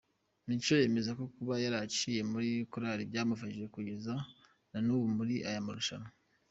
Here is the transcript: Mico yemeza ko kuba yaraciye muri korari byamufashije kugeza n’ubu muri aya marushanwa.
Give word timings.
Mico 0.47 0.73
yemeza 0.81 1.11
ko 1.19 1.25
kuba 1.35 1.53
yaraciye 1.63 2.21
muri 2.31 2.49
korari 2.71 3.03
byamufashije 3.11 3.67
kugeza 3.75 4.13
n’ubu 4.85 5.05
muri 5.17 5.35
aya 5.49 5.65
marushanwa. 5.67 6.09